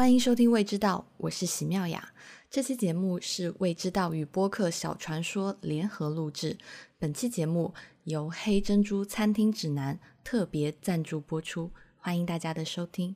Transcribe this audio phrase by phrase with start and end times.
[0.00, 2.14] 欢迎收听《未知道》，我是喜妙雅。
[2.48, 6.56] 这期节目是《未知道》与播客《小传说》联合录制。
[6.98, 13.14] 本期节目由黑珍珠餐厅指南特别赞助播出，欢迎大家的收听。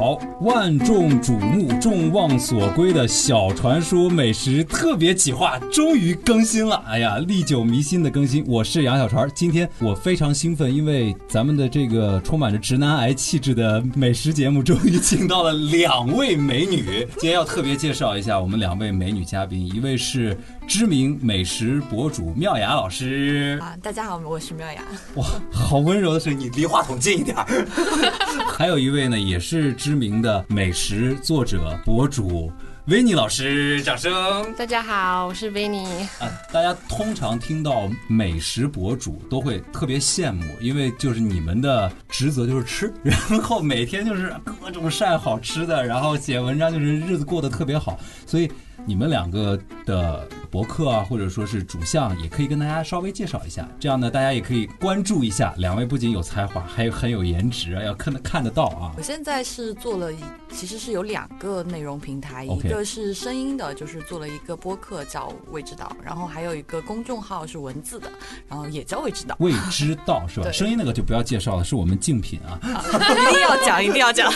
[0.00, 6.82] 好，万众瞩目、众望所归的小传说美食特别企划终于更新了！
[6.86, 8.42] 哎呀，历久弥新的更新。
[8.48, 17.06] 我是杨小传，今天我非常兴奋，因为咱们的这个充满着直男癌气质的美食节目，终于请到了两位美女。
[17.18, 20.34] 今天要特别介绍一下我们两位美女嘉宾，一位是
[20.66, 23.58] 知名美食博主妙雅老师。
[23.60, 24.80] 啊，大家好，我是妙雅。
[25.16, 27.36] 哇，好温柔的声音，你离话筒近一点。
[28.50, 32.52] 还有一位呢，也是知名的美食作者博主
[32.86, 34.10] 维尼老师，掌声！
[34.54, 35.84] 大家好，我是维尼。
[36.18, 48.50] 啊，大家通常听到美食博主都会特别羡慕，因为就是你们的职责就是吃，然后每天就是各种晒好吃的，然后写文章，就是日子过得特别好，所以。
[48.86, 53.68] 你们两个的博客啊，或者说是主项，也可以跟大家稍微介绍一下。
[53.78, 55.54] 这样呢，大家也可以关注一下。
[55.58, 58.92] 两位不仅有才华，还有很有颜值，要看得看得到啊。
[58.96, 60.10] 我现在是做了，
[60.52, 68.10] 其实是有两个内容平台，一个是声音的，就是做了一个播客叫未知道，然后还有一个公众号是文字的，
[68.48, 69.36] 然后也叫未知道。
[69.38, 70.50] 未知道是吧？
[70.50, 72.58] 声音那个就不要介绍了，是我们竞品啊。
[72.64, 74.28] 一定要讲，一定要讲。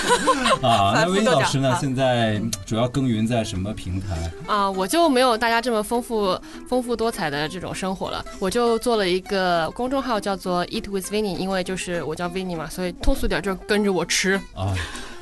[0.62, 1.76] 啊，那魏老师呢？
[1.80, 4.30] 现在主要耕耘在什么平台？
[4.46, 8.24] 啊，我就没有大家这么丰富、丰富多彩的这种生活了。
[8.38, 14.74] 我就做了一个公众号，叫做 Eat with Vinny，因为就是我叫 Vinny 嘛，所以通俗点就跟着我吃啊。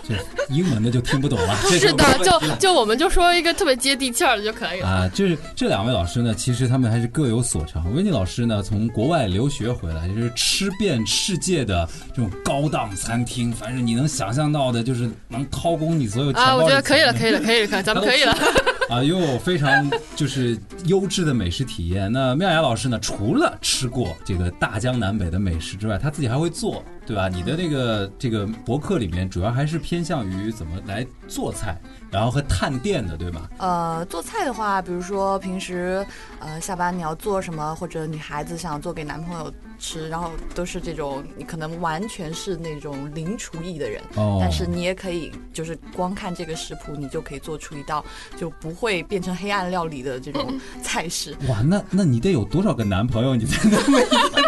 [0.08, 0.14] 这
[0.52, 1.56] 英文的就听不懂了。
[1.70, 5.08] 是的，就就我们就说一个特别接地气儿的就可以了啊。
[5.14, 7.94] 就是这两位老师呢，其实他们还是各有所长。
[7.94, 16.56] 维尼老师呢，从国外留学回来，就是吃遍世界的这种高档餐厅，反正你能想象到的，就是能掏空你所有钱包啊。
[16.56, 18.36] 我觉得可以了，可以了，可以了，咱们可以了。
[18.88, 22.10] 啊， 拥有非常就是优质的美食体验。
[22.12, 26.82] 那妙雅老师呢，除了吃过这个大江南北的美食之外，他自己还会做。
[27.12, 27.28] 对吧？
[27.28, 31.78] 你的那个这个博客里面主要还是偏向于怎么来做菜，
[32.10, 33.50] 然后和探店的，对吗？
[33.58, 36.06] 呃，做菜的话，比如说平时
[36.40, 48.02] 呃下班你要做什么，或者女孩子想做给男朋友吃，然后都是这种你可能完全是那种零厨艺的人，哦，但是你也可以就是光看这个食谱，你就可以做出一道
[48.38, 51.36] 就不会变成黑暗料理的这种菜式。
[51.46, 54.41] 哇，那那你得有多少个男朋友，你才能每天都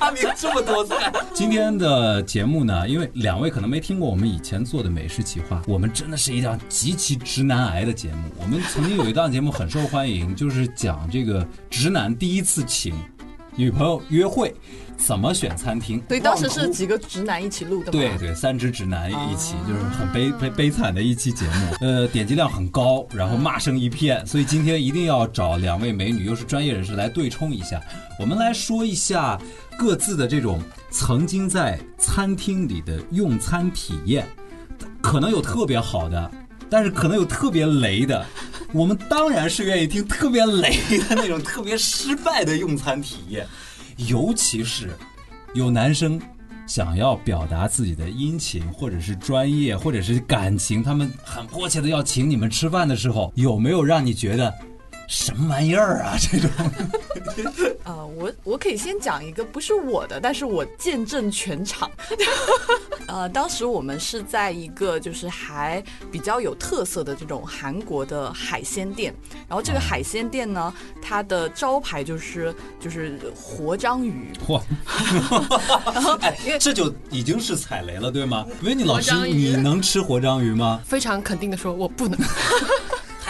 [0.00, 1.12] 发明这么多菜？
[1.34, 2.22] 今天的。
[2.30, 8.30] 节目呢，因为两位可能没听过我们以前做的美食企划，我们真的是一档极其直男癌的节目。
[8.40, 12.94] 我们曾经有一档节目很受欢迎，就是讲这个直男第一次请
[13.56, 14.54] 女朋友约会
[15.04, 16.00] 怎么选餐厅。
[16.08, 17.90] 对，当时是几个直男一起录的。
[17.90, 21.76] 对对，三只直男一起，就是很悲悲悲惨的一期节目。
[21.80, 24.24] 呃，点击量很高，然后骂声一片。
[24.26, 27.80] 所以今天一定要找两位美女，又是专业人士来对冲一下。
[28.18, 29.40] 我们来说一下
[29.78, 30.60] 各自的这种。
[30.92, 34.26] 曾经在餐厅里的用餐体验，
[35.00, 36.28] 可能有特别好的，
[36.68, 38.26] 但是可能有特别雷的。
[38.72, 43.46] 我们当然是愿意听特别雷的那种特别失败的用餐体验，
[44.08, 44.90] 尤其是
[45.54, 46.20] 有男生
[46.66, 54.52] 想要表达自己的殷勤，或者是专业，或者是感情，他们很迫切的要请你们吃饭的时候，有没有让你觉得？
[55.10, 56.16] 什么玩意儿啊！
[56.20, 61.90] 这种，啊， 我我可以先讲一个不是我的，但是我见证全场。
[63.08, 65.82] 呃，当时我们是在一个就是还
[66.12, 69.12] 比较有特色的这种韩国的海鲜店，
[69.48, 70.72] 然后这个海鲜店呢，
[71.02, 74.32] 它的招牌就是就是活章鱼。
[74.46, 74.62] 嚯！
[76.22, 78.46] 哎，这就已经是踩雷了，对吗？
[78.62, 80.80] 维尼老师，你能吃活章鱼吗？
[80.86, 82.16] 非常肯定的说，我不能。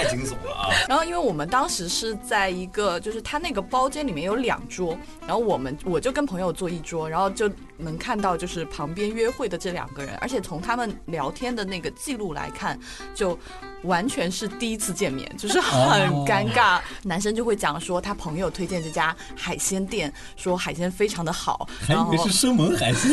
[0.03, 0.69] 太惊悚了啊！
[0.89, 4.97] 然后，因为我们当时是在一个，就是他那个包间里面有两桌，
[5.27, 7.51] 然后我们我就跟朋友坐一桌，然后就
[7.81, 12.79] 能看到就是旁边约会的这两个人，而且从他们聊天的那个记录来看，
[13.15, 13.39] 就。
[13.85, 16.81] 完全是第一次见面，就是很尴尬。
[17.03, 23.11] 男生就会讲说他朋友推荐这家海鲜店，说海鲜非常的好，还以为是生猛海鲜。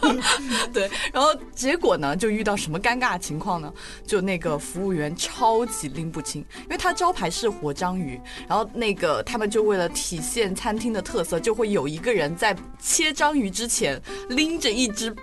[0.72, 3.70] 对，然后结果呢，就遇到什么尴尬情况呢？
[4.06, 8.18] 就那个服务员超级拎不清，因为他招牌是活章鱼，
[8.48, 13.89] 然后那个他们就为了体现餐厅的特色，就会有一个人在切章鱼之前
[14.28, 15.14] 拎着一只。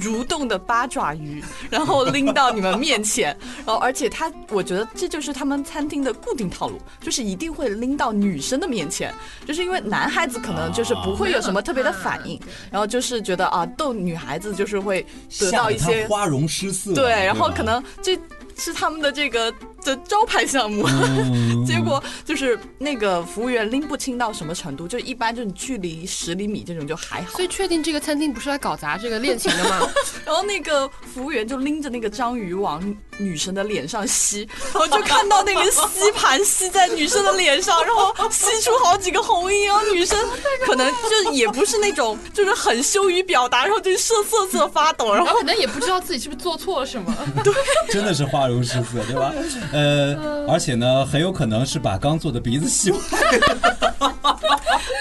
[0.00, 1.40] 蠕动的八爪鱼，
[1.70, 3.28] 然后拎到你们面前，
[3.64, 9.14] 然后而且他，我觉得这就是他们餐厅的固定套路，就是一定会拎到女生的面前，
[9.46, 12.40] 就是因为男孩子可能就是不会有什么特别的反应，
[12.72, 15.06] 然后就是觉得啊逗女孩子就是会
[15.38, 18.18] 得到一些花容失色，对，然后可能这
[18.56, 19.54] 是他们的这个。
[19.84, 20.86] 的招牌项目，
[21.66, 27.36] 结果就是那个服务员拎不清到什么程度，就一般就是距离十厘米这种就还好。
[27.36, 29.86] 所以确定这个餐厅不是来搞砸这个恋情的吗？
[30.24, 32.82] 然后那个服务员就拎着那个章鱼往
[33.18, 40.18] 女生的脸上吸，然后就看到那个吸盘吸在女生的脸上，然后吸出好几个红印，然后女生
[40.66, 40.90] 可能
[41.24, 47.14] 就也不是那种就是很羞于表达，然后就瑟瑟瑟发抖，然后可能也不知道自己是不是做错了什么。
[47.42, 47.52] 对，
[47.90, 49.32] 真的是花容失色，对吧？
[49.72, 52.98] 呃，而且呢，很有可能是把刚做的鼻子吸坏。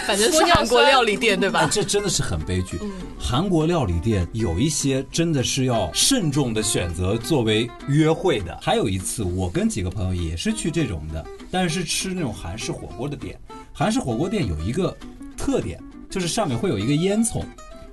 [0.06, 1.68] 反正是韩国料理店对吧？
[1.72, 2.78] 这真的是很悲剧。
[3.18, 8.58] 韩国料理店有一些真的是要慎重的选择作为约会的。
[8.60, 13.40] 还有一次，我跟几个朋友也是去这种的，但是吃那种韩式火锅的店。
[13.72, 14.98] 韩式火锅店有一个
[15.38, 15.80] 特点，
[16.10, 17.44] 就是上面会有一个烟囱。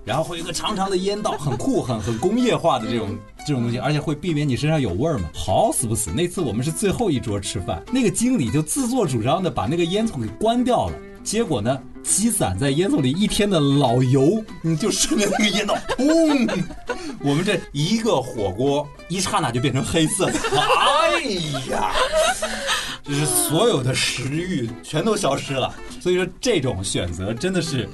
[0.02, 3.16] 然后会有一个长长的烟道，很酷，很很工业化的这种
[3.46, 5.28] 这种东西，而且会避免你身上有味儿嘛。
[5.34, 16.64] 好死不死，那次我们是最后一桌吃饭，那个经理就自作主张的把那个烟囱给关掉了，结果呢，积攒在烟囱里一天的老油，你就顺着那个烟道， 砰！
[17.20, 21.20] 我们这一个火锅一刹那就变成黑色的， 哎
[21.70, 21.92] 呀，
[23.02, 25.74] 就是所有的食欲全都消失了。
[26.00, 27.88] 所以说这种选择真的是。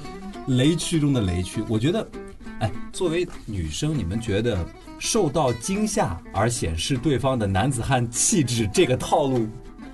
[0.47, 2.07] 雷区中的雷区，我觉得，
[2.61, 4.65] 哎，作为女生，你们觉得
[4.97, 9.45] 受到惊吓而显示对方的男子汉气质这个套路，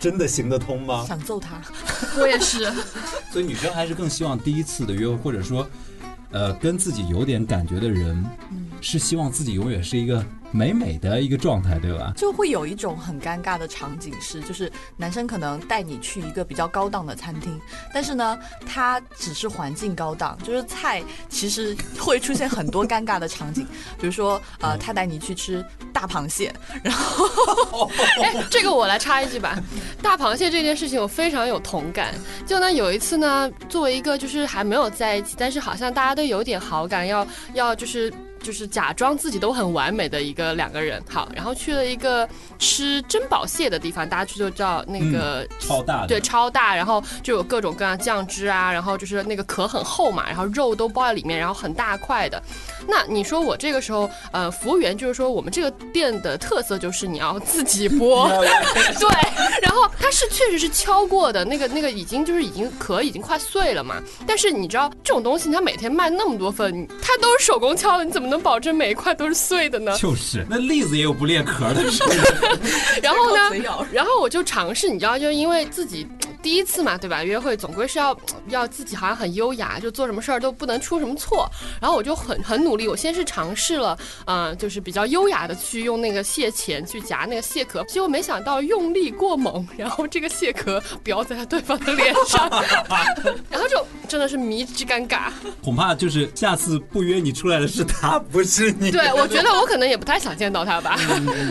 [0.04, 1.06] 真的行得通吗？
[1.08, 1.62] 想揍他，
[2.20, 2.70] 我也是。
[3.32, 5.66] 所以女生还是更希望第一次的约会，或者说，
[6.32, 8.22] 呃，跟自己有点感觉的人，
[8.82, 10.22] 是希望自己永远是一个。
[10.54, 12.14] 美美的一个状态，对吧？
[12.16, 17.60] 就会有一种很尴尬的场景是，就是男生可能带你去一个比较高档的餐厅，
[17.92, 23.66] 但是呢，他只是环境高档，就是菜其实会出现很多尴尬的场景，
[24.00, 26.54] 比如说 呃，他带你去吃大螃蟹，
[26.84, 27.90] 然后，
[28.22, 29.60] 哎， 这个我来插一句吧，
[30.04, 32.14] 大螃蟹这件事情我非常有同感。
[32.46, 37.26] 就呢，有一次呢，作为一个就是还没有在一起，但是好像大家都有点好感，要
[37.56, 38.14] 要就是。
[38.44, 42.28] 就是假装自己都很完美的一个两个人，好，然后去了一个
[42.60, 52.42] 吃珍宝蟹的地方，大家去就叫那个超大，对，超大，然后就有各种各样酱汁啊，然后就是那个壳很厚嘛，然后肉都包在里面，然后很大块的。
[52.86, 58.28] 那你说我这个时候，呃，服务员就是说我们这个店的特色就是你要自己 剥，
[59.00, 59.08] 对，
[59.62, 63.96] 然后它是确实是敲过的，那个那个已经就是已经壳已经快碎了嘛，
[64.28, 68.33] 但是你知道这种东西，它每天卖那么多份，它都是手工敲的，你怎么？
[68.34, 69.96] 能保证每一块都是碎的呢？
[69.98, 72.10] 就是那栗子也有不裂壳的时候。
[73.02, 73.88] 然后呢？
[73.92, 76.08] 然后我就尝试，你知道，就因为自己。
[76.44, 77.24] 第一次嘛，对吧？
[77.24, 78.16] 约会总归是要
[78.50, 81.50] 要自己好像很优雅，就做什么事儿都不能出什么错。
[81.82, 92.50] 然后我就很很努力，我先是尝试了，嗯，就是比较优雅的去用那个蟹钳去夹那个蟹壳，结果没想到用力过猛， 然后这个蟹壳飙在了对方的脸上，
[93.50, 95.32] 然后就真的是迷之尴尬。
[95.64, 98.92] 恐怕就是下次不约你出来的是他，不是你。
[98.92, 101.00] 对，我觉得我可能也不太想见到他吧。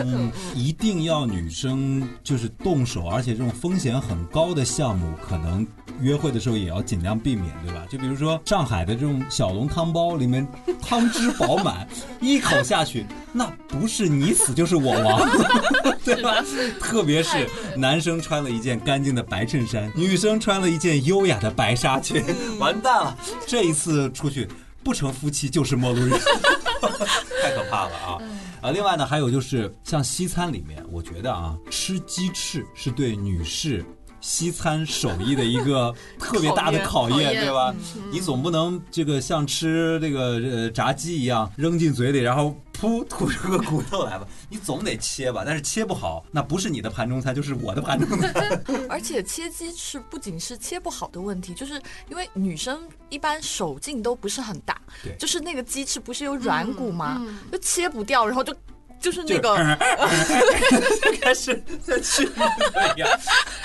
[0.54, 4.81] 一定要女生就是动手，而且这种风险很高的项。
[4.82, 5.64] 项目可能
[6.00, 7.86] 约会的时候也要尽量避免，对吧？
[7.88, 10.44] 就比如说上海的这种小笼汤包，里面
[10.82, 11.86] 汤汁饱满，
[12.20, 15.30] 一口下去，那不是你死就是我亡，
[16.04, 16.44] 对吧？
[16.80, 22.20] 特别是男生穿了一件干净的白衬衫，女生穿了一件优雅的白纱裙，
[22.58, 23.16] 完蛋了！
[23.46, 24.48] 这一次出去
[24.82, 26.10] 不成夫妻就是陌路人，
[27.40, 28.18] 太可怕了啊！
[28.62, 33.84] 啊，另外呢，还有就是像西餐里面，我觉得啊，吃鸡翅是对女士。
[34.22, 37.74] 西餐手艺的一个 特别大的考验，对吧？
[38.10, 44.26] 你总不能这个像吃这个呃炸鸡一样扔进嘴里，然后噗吐出个骨头来吧？
[44.48, 45.42] 你总得切吧？
[45.44, 48.64] 但是切不好，那不是你的盘中餐，就是我的盘中餐。
[48.88, 51.74] 而且切鸡翅不仅是切不好的问题，就是
[52.08, 57.20] 因为女生一般手劲都不是很大，对，就是那个鸡翅不是有软骨吗？
[57.50, 58.54] 就切不掉，然后就。
[59.02, 59.56] 就是那个，
[61.20, 62.24] 开始在去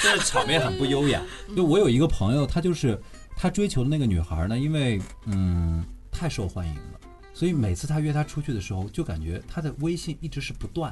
[0.02, 1.22] 就是场面很不优雅。
[1.56, 3.00] 就我有一个朋友，他就是
[3.36, 7.00] 他追求的那个女孩呢，因为嗯太受欢迎了，
[7.34, 10.92] 所以每次他约她出去的时候，就感觉他的微信一直是不断，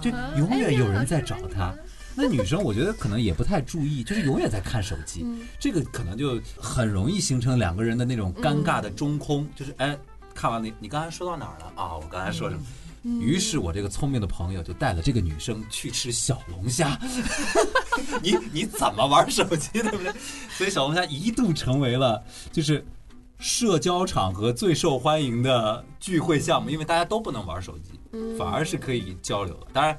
[0.00, 1.74] 就永远有人在找他。
[2.14, 5.26] 那女生我觉得可能也不太注意，就是永远在看手机，
[5.58, 9.94] 这个可能就很容易形成两个人的那种尴尬的中空，就是哎。
[10.36, 11.94] 看完你，你刚才说到哪儿了啊？
[11.94, 12.62] 我刚才说什么？
[13.04, 16.98] 于是我这个聪明的朋友就带了这个女生去吃小龙虾。
[18.22, 20.12] 你你怎么玩手机，对不对？
[20.50, 22.84] 所以小龙虾一度成为了就是
[23.38, 27.90] 社交场合最受欢迎的聚会项目，因为大家都不能玩手机，
[28.38, 29.66] 反而是可以交流的。
[29.72, 29.96] 当然，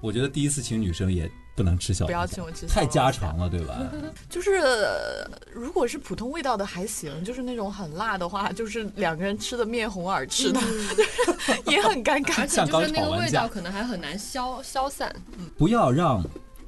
[0.00, 3.80] 我觉得第一次请女生也不能吃小龙虾，不要请我吃小太龙虾家常了，对吧？
[4.28, 10.60] 就是呃如果是普通味道的还行，就是那种很辣的话，就是两个人吃的面红耳赤的，
[11.70, 12.46] 也很尴尬而。
[12.46, 15.14] 且像刚就是那个味道可能还很难消消散。
[15.56, 16.24] 不要让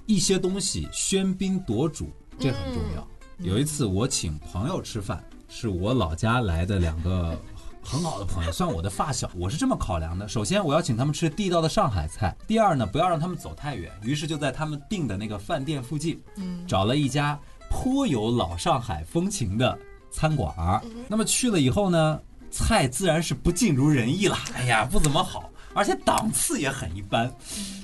[0.07, 3.07] 一些东西喧宾夺主，这很重要。
[3.39, 7.37] 有一次我请朋友吃饭，是我老家来的两个
[7.89, 9.31] 很好的朋友，算我的发小。
[9.37, 13.93] 我是这么考量的：首先，我要请他们吃地道的上海菜；第二呢，不要让他们走太远。
[14.03, 16.21] 于是就在他们订的那个饭店附近，
[16.67, 17.39] 找了一家
[17.71, 19.79] 颇有老上海风情的
[20.11, 20.83] 餐馆儿。
[21.07, 24.37] 那么去了以后呢，菜自然是不尽如人意了。
[24.57, 27.33] 哎呀，不怎么好，而且档次也很一般，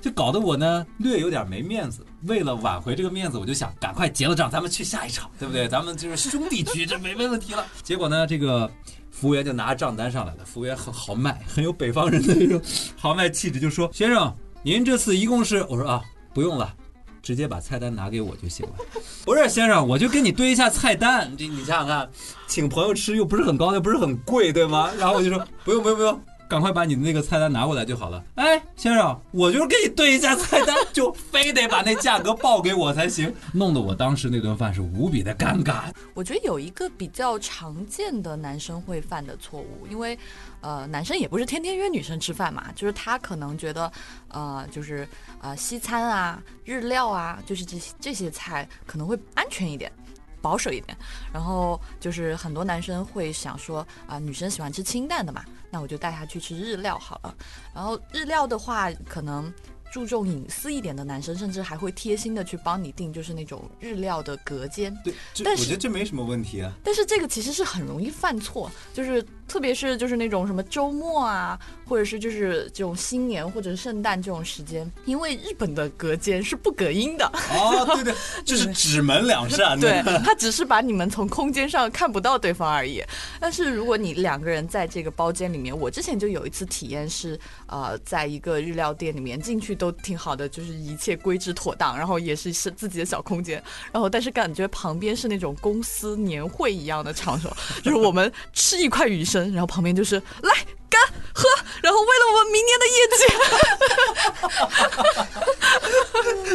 [0.02, 2.04] 就搞得我呢略有点没面子。
[2.22, 5.68] 为了挽回这个面子，我就想赶快结了账，咱们去下一场，对不对？
[5.68, 7.64] 咱们就是兄弟局，这没没问题了。
[7.84, 8.68] 结果呢，这个
[9.12, 12.60] 服务员就拿着账单上来了，服务员很豪迈，很有北方人的那种
[12.96, 15.64] 豪迈气质，就说：“先生，您这次一共是……
[15.68, 16.02] 我说啊，
[16.34, 16.74] 不用了。”
[17.22, 18.72] 直接把菜单拿给我就行了。
[19.24, 21.32] 不是先生，我就跟你对一下菜单。
[21.36, 22.10] 这你想想看，
[22.48, 24.90] 请朋友吃又不是很高，又不是很贵，对吗？
[24.98, 26.20] 然后我就说不用不用不用，
[26.52, 28.22] 赶快把你的那个菜单拿过来就好了。
[28.34, 35.84] 哎，先生，我就是给你对一下菜单，就非得把那价格报给我才行，弄得我当时那顿饭是无比的尴尬。
[36.12, 40.18] 我觉得有一个比较常见的男生会犯的错误，因为，
[40.60, 43.90] 呃，男生也不是天天约女生吃饭嘛，就是他可能觉得，
[44.28, 45.08] 呃，就是
[45.40, 49.90] 呃西餐啊、日料啊，就是这些这些菜可能会安全一点。
[50.42, 50.98] 保守一点，
[51.32, 57.34] 然后就是很多男生会想说啊、女生喜欢吃清淡的嘛，那我就带他去吃日料好了。
[57.74, 59.50] 然后日料的话，可能
[59.92, 64.96] 注重隐私一点的男生，甚至还会贴心的去帮你订，就是那种日料的隔间。
[65.04, 65.12] 对，
[65.44, 66.72] 但是我觉得这没什么问题啊。
[66.82, 78.14] 但是这个其实是很容易犯错，就是特别是就是那种什么周末啊，或者是就是这种新年或者是圣诞这种时间，因为日本的隔间是不隔音的，哦，对 对，
[78.46, 79.78] 就是只门两扇。
[79.78, 83.02] 对，他只是把你们从空间上看不到对方而已。
[83.38, 93.60] 但是如果你两个人在这个包间里面，我之前就有一次体验是，呃，在一个日料店里面进去都挺好的，就是一切规制妥当，然后也是是自己的小空间，
[93.90, 97.50] 然后但是感觉旁边是那种公司年会一样的场所，
[97.82, 100.54] 就是我们吃一块鱼生，然后旁边就是来
[100.88, 101.02] 干
[101.34, 101.48] 喝，
[101.82, 102.96] 然后为了我们明年的业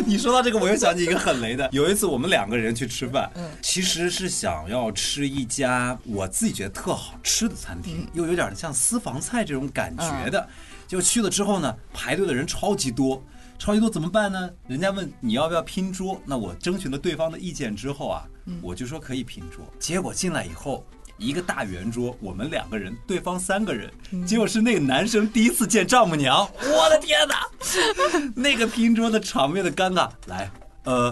[0.04, 1.68] 绩，你说到这个，我又想起一个很雷的。
[1.74, 3.30] 有一次我们两个人去吃饭，
[3.62, 10.48] 其实是想要吃一家我自己觉得特好吃的餐厅，又有点像私房菜这种感觉的。
[10.88, 13.24] 结果去了之后呢，排队的人超级多，
[13.60, 14.50] 超级多怎么办呢？
[14.68, 18.26] 人家问你要不要拼桌，那我征询了对方的意见之后啊，
[18.62, 19.66] 我就说可以拼桌。
[19.78, 20.86] 结果进来以后。
[21.20, 23.92] 一个大圆桌，我们两个人，对方三个人，
[24.24, 27.48] 结果是那个男生第一次见丈母娘，我的天哪！
[28.40, 30.52] 那个拼桌的场面的尴尬，来，
[30.84, 31.12] 呃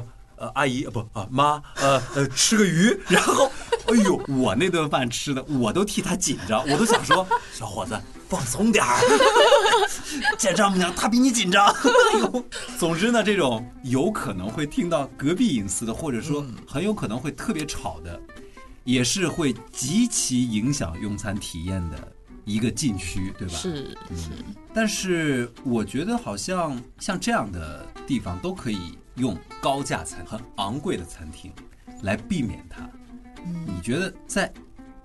[0.53, 3.51] 阿姨，不啊妈，呃呃，吃个鱼，然后，
[3.87, 7.99] 哎呦，我那顿饭吃的，我都替他紧张，我都想说，小伙子
[8.29, 8.99] 放松点儿，
[10.37, 11.67] 见丈母娘她比你紧张。
[11.67, 12.45] 哎呦，
[12.77, 18.19] 总之呢，这种有可能会听到隔壁隐私的，或者说很有可能会特别吵的，
[18.83, 22.11] 也是会极其影响用餐体验的
[22.45, 23.53] 一个禁区，对吧？
[23.53, 24.29] 是是，
[24.73, 31.51] 但是我觉得好像像这样的地方都可以用高价餐、很昂贵的餐厅
[32.03, 32.89] 来避免它。
[33.43, 34.51] 你觉得在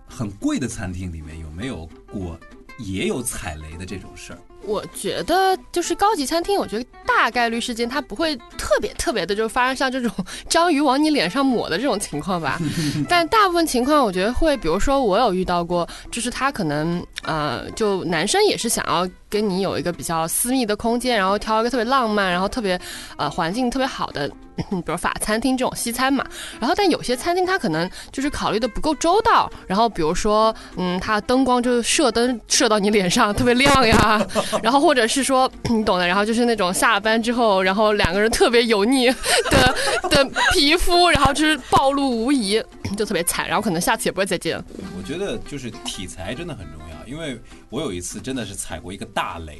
[0.06, 2.38] 很贵的餐厅里面有没有过
[2.78, 4.38] 也有踩雷的这种事儿？
[4.62, 10.10] 我觉得就是高级餐厅，我觉得大概率事件它不会特别特别的，就是发生像这种
[10.48, 12.58] 章鱼往你脸上抹的这种情况吧。
[13.08, 22.78] 但大部分情况，我觉得会，比如说我有遇到过，就是他可能呃，就男生也是想要跟你有一个比较私密的空间，然后挑一个特别浪漫，然后特别
[23.16, 24.28] 呃环境特别好的，
[24.70, 26.24] 比如法餐厅这种西餐嘛。
[26.60, 34.26] 然后但有些餐厅它可能就是考虑的不够周到，然后比如说嗯，它灯光就射灯射到你脸上特别亮呀。
[34.62, 39.06] 然后或者是说， 你懂的，然后就是那种下了班之后，然后两个人特别油腻
[39.50, 39.74] 的
[40.08, 42.62] 的皮肤，然后就是暴露无遗，
[42.96, 44.62] 就特别惨，然后可能下次也不会再见。
[44.96, 49.58] 我觉得就是体裁真的很重要，因为我有一次真的是踩过一个大雷，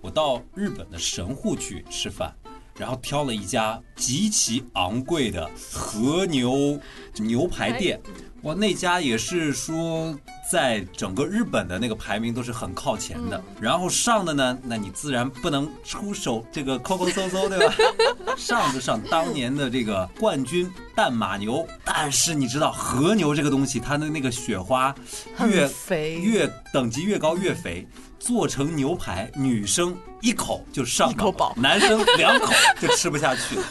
[0.00, 2.32] 我到日本的神户去吃饭。
[2.76, 6.76] 然后挑了一家极其昂贵的和牛
[7.18, 8.00] 牛排店，
[8.42, 10.12] 哇，那家也是说
[10.50, 13.42] 在整个日本的那个排名都是很靠前的。
[13.60, 17.74] 然后上的呢，那你自然不能出手这个抠抠搜搜，对吧？
[18.36, 24.94] 上就上当年的这个冠军淡马牛，但是你知道和牛这个东西，它的那个雪花
[25.48, 27.86] 越肥越等级越高越肥。
[28.16, 33.62] 做成牛排，女生一口就上一口饱男生两口就吃不下去了。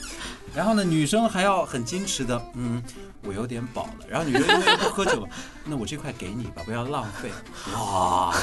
[0.55, 2.81] 然后呢，女生还要很矜持的，嗯，
[3.25, 4.05] 我有点饱了。
[4.07, 5.27] 然后女生因为不喝酒，
[5.65, 7.29] 那我这块给你吧，不要浪费。
[7.73, 8.33] 哇，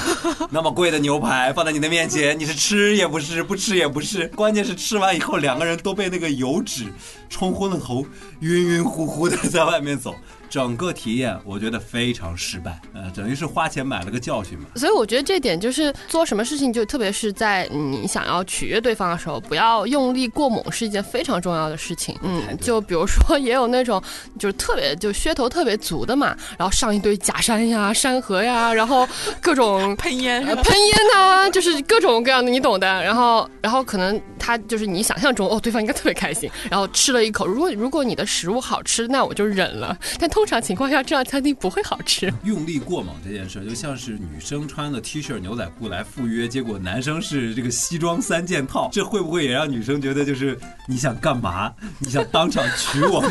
[0.49, 6.85] 那么贵的牛排放在你的面前，你是吃也不是，不吃也不是，关键是吃完以后两个人都被那个油脂
[7.29, 8.05] 冲昏了头，
[8.41, 10.13] 晕晕乎乎的在外面走。
[10.51, 14.65] 整个体验我觉得非常失败，呃，等于是花钱买了个教训嘛。
[14.75, 22.17] 所以我觉得这点就是做什么事情，就特别是在你想要取悦对方的时候，不要用力过猛，是一件非常重要的事情。
[22.21, 24.03] 嗯，就比如说也有那种
[24.37, 29.07] 就是特别就噱头特别足的嘛，然后上一堆假山呀、山河呀，然后
[29.39, 33.01] 各种 喷烟呃喷烟呐、就是各种各样的，你懂的。
[33.01, 37.47] 然后然后可能他就是你想象中哦，对方应该特别开心，然后吃了一口。
[37.47, 39.97] 如果如果你的食物好吃，那我就忍了。
[40.19, 42.33] 但通通常情况下，这样餐厅不会好吃。
[42.45, 51.71] 用力过猛这件事，就像是女生穿的 T 恤、牛仔裤来赴约，结果男生是这个西装三件套，这会不会也让女生觉得就是你想干嘛？
[51.99, 53.29] 你想当场娶我吗？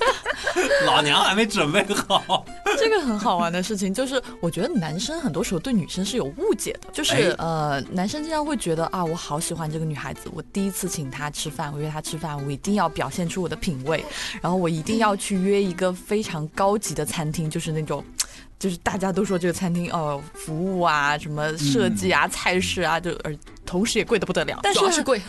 [0.86, 2.46] 老娘还没准备好。
[2.84, 14.04] 这个很好玩的事情 就是，我觉得男生很多时候对女生是有误解的，就是、哎呃，男生经常会觉得啊，我好喜欢这个女孩子，我第一次请她吃饭，我约她吃饭，我一定要表现出我的品味，
[14.42, 18.04] 然后我一定要去约一个非常高级的餐厅，就是那种。
[18.56, 23.36] 就是大家都说这个餐厅哦，服务啊，什么设计啊、菜式啊，就而
[23.66, 24.60] 同时也贵的不得了。
[24.62, 25.20] 但是主要是贵，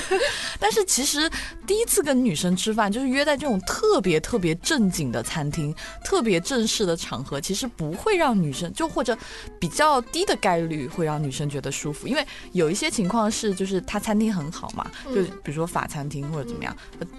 [0.58, 1.30] 但是其实
[1.66, 9.16] 第一次跟女生吃饭，就是约在这种特别特别正经的餐厅、特别正式的场合，其实不会让女生就或者
[9.58, 16.76] 比较低的概率会让女生觉得舒服，因为有一些情况是，就是他餐厅很好嘛，就比如说法餐厅或者怎么样，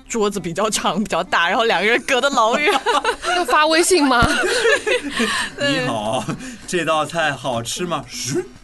[0.08, 2.74] 桌子比较长比较大，然后两个人隔得老远，
[3.36, 4.28] 要发微信吗？
[5.60, 6.24] 你好，
[6.68, 8.06] 这道菜好吃吗？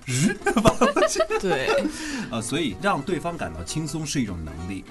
[1.41, 1.67] 对
[2.31, 4.83] 呃， 所以让对方感到轻松是一种能力。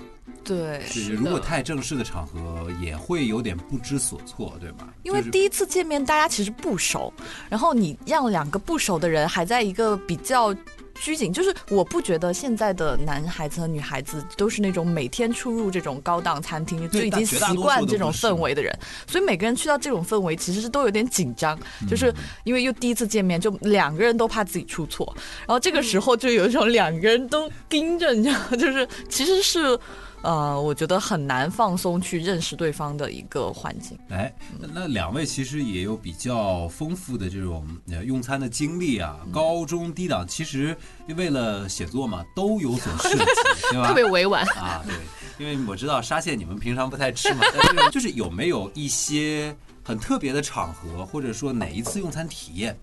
[0.45, 0.81] 对。
[0.87, 4.89] 是如果太正式的场合，也会有点不知所措，对吧？
[5.03, 7.13] 因为第一次见面，大家其实不熟，
[7.49, 10.55] 然后你让两个不熟的人还在一个比较
[10.97, 22.13] 拘谨，就是我不觉得现在的男孩子和女孩子都是那种每天出入这种高档餐厅就已经习惯这种氛围的人，所以每个人去到这种氛围其实是都有点紧张，嗯就是
[22.45, 29.79] 因为又第一次见面，就两个人都怕自己出错，然后这个时候就有一种两个人都盯着，你知道，就是其实是。
[30.27, 33.97] 呃，我觉得很难放松去认识对方的一个环境。
[34.09, 40.77] 哎，那那两位其实也有比较丰富的这种呃用餐的经历啊，高中低档其实
[41.17, 43.19] 为了写作嘛，都有所涉及，
[43.71, 43.87] 对吧？
[43.87, 44.45] 特别委婉。
[44.59, 44.97] 啊，对，
[45.39, 52.77] 因为我知道沙县你们平常不太吃嘛， 但是就是有没有一些很特别的场合，或者说哪一次用餐体验，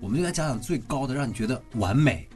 [0.00, 2.28] 我们就来讲讲最高的，让你觉得完美，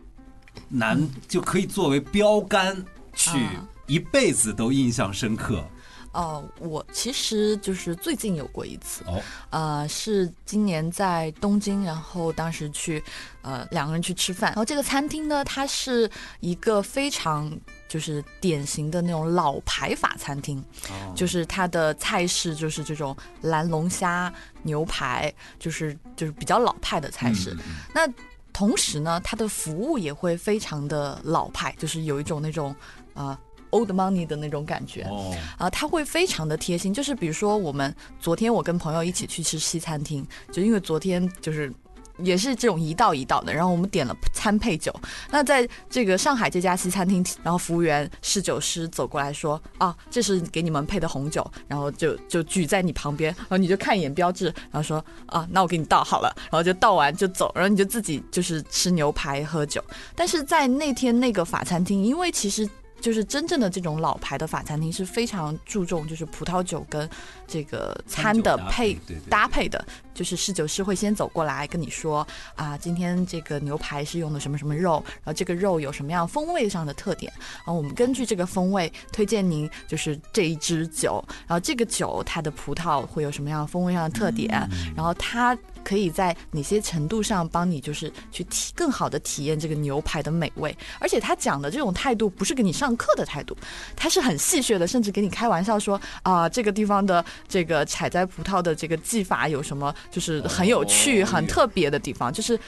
[0.68, 2.76] 难就可以作为标杆
[3.16, 5.64] 去啊一辈子都印象深刻。
[6.12, 9.20] 哦、我其实就是最近有过一次，哦，
[9.50, 13.02] 呃，是今年在东京，然后当时去，
[13.42, 17.50] 呃，两个人去吃饭，然后这个餐厅呢，它是一个非常
[17.88, 21.12] 就是典型的那种老牌法餐厅，哦。
[21.16, 27.56] 就是它的菜式就是这种蓝龙虾牛排，就是就是比较老派的菜式。
[27.92, 28.08] 那
[28.52, 32.72] 同时呢，它的服务也会非常的老派，就是有一种那种
[33.14, 33.36] 呃
[33.76, 35.02] old money 的那种感觉。
[35.10, 41.72] 哦，啊，他会非常的贴心，就是比如说我们昨天我跟朋友一起去吃西餐厅，就因为昨天就是。
[42.18, 44.94] 也是这种一道一道的，然后我们点了餐配酒。
[45.32, 59.82] 那在这个上海这家西餐厅，然后服务员侍酒师走过来说：“啊，这是给你们配的红酒。”然后就就举在你旁边，然后你就看一眼标志，然后说：“啊，那我给你倒好了。”然后就倒完就走，然后你就自己就是吃牛排喝酒。
[60.14, 62.64] 但是在那天那个法餐厅，因为其实
[63.04, 67.06] 就是真正的这种老牌的法餐厅是非常注重就是葡萄酒跟
[67.46, 84.50] 这个餐的配搭配的，就是侍酒师会先走过来跟你说啊，今天这个牛排是用的什么什么肉，然后这个肉有什么样风味上的特点，然后我们根据这个风味推荐您就是这一支酒，然后这个酒它的葡萄会有什么样风味上的特点，
[84.96, 93.54] 然后它可以在哪些程度上帮你就是去体更好的体验这个牛排的美味，而且他讲的这种态度不是给你上课的态度，
[93.94, 102.58] 他是很戏谑的，甚至给你开玩笑说啊、这个地方的这个采摘葡萄的这个技法有什么就是很有趣、哦很特别的地方，就是。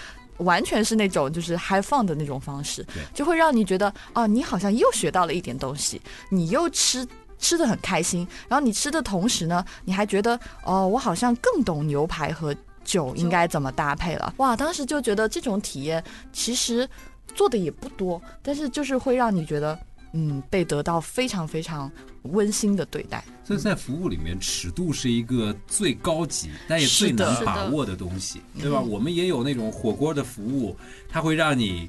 [0.40, 7.08] 完全是那种就是 have fun 的那种方式，就会让你觉得啊，你好像又学到了一点东西，你又吃
[7.38, 14.34] 吃的很开心，然后你吃的同时呢，你还觉得哦，我好像更懂牛排和酒应该怎么搭配了。
[14.36, 16.86] 哇，当时就觉得这种体验其实
[17.34, 19.78] 做的也不多，但是就是会让你觉得
[20.12, 21.90] 嗯，被得到非常非常
[22.22, 23.24] 温馨的对待。
[23.44, 28.80] 所以在服务里面，尺度是一个最高级，但也最难把握的东西，对吧？
[28.80, 30.76] 我们也有那种火锅的服务，
[31.08, 31.88] 它会让你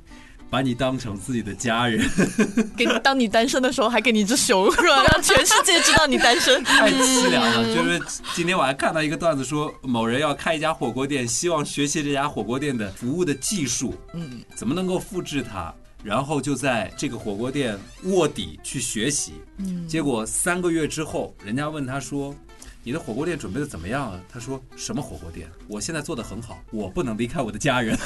[0.49, 2.08] 把你当成自己的家人，
[2.77, 5.03] 给你当你单身的时候，还给你一只熊，是吧？
[5.12, 6.62] 让全世界知道你单身。
[6.65, 7.75] 太凄凉了。
[7.75, 8.01] 就是
[8.36, 15.73] 今天我还看到一个段子说，某人要开一家火锅店，希望学习这家火锅店的服务的技术，嗯，怎么能够复制它。
[16.08, 22.34] 然后就在这个火锅店卧底去学习，嗯结果三个月之后，人家问他说
[22.82, 25.50] ：“你的火锅店准备的怎么样啊？”他说：“什么火锅店？
[25.67, 27.98] 我现在做的很好，我不能离开我的家人。”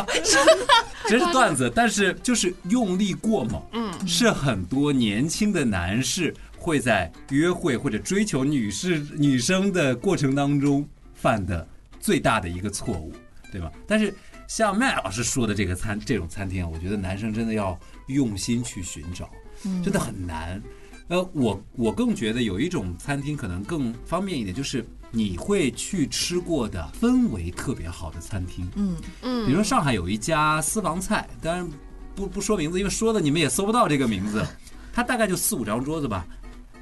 [1.06, 11.68] 真是段子，但是就是用力过猛，嗯，是很多年轻的男士会在约会或者追求女士女生的过程当中犯的
[12.00, 13.12] 最大的一个错误，
[13.52, 13.70] 对吧？
[13.86, 14.14] 但是
[14.50, 19.30] 像麦老师说的这个餐这种餐厅啊，我觉得男生真的要用心去寻找，
[19.84, 20.60] 真的很难。
[21.06, 28.68] 呃，我我更觉得有一种餐厅可能更方便一点，就是你会去吃过的氛围特别好的餐厅。
[28.74, 31.64] 嗯嗯，比如说上海有一家私房菜，当然
[32.16, 34.44] 不不说名字，因为说的你们也搜不到这个名字。
[34.92, 36.26] 它大概就四五张桌子吧，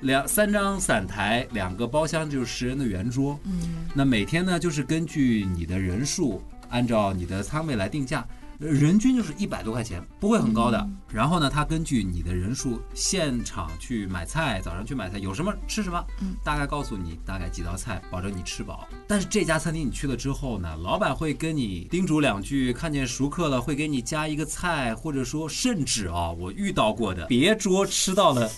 [0.01, 3.39] 两三张散台，两个包厢就是十人的圆桌。
[3.45, 8.27] 嗯那每天呢，就是根据你的人数，按照你的仓位来定价，
[8.61, 10.89] 呃人均就是一百多块钱，不会很高的。
[11.11, 16.05] 然后呢，他根据你的人数，现场去买菜，早上去买菜，有什么吃什么，
[16.45, 18.87] 大概告诉你大概几道菜，保证你吃饱。
[19.07, 28.51] 但是这家餐厅你去了之后呢，老板会跟你叮嘱两句，看见熟客了会给你加一个菜，或者说甚至啊，我遇到过的，别桌吃到了，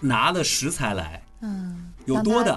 [0.00, 2.56] 拿了食材来，嗯，有多的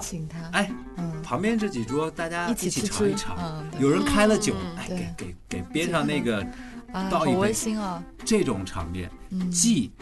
[0.52, 3.36] 哎，嗯，旁边这几桌大家一起尝一尝，
[3.78, 6.38] 有人开了酒，哎，给给给边上那个
[6.92, 7.34] 啊，倒一杯。
[7.34, 9.50] 好温馨啊，这种场面，嗯。
[9.50, 9.92] 既